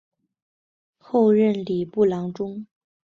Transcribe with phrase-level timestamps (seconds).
[0.97, 2.65] 后任礼部郎中。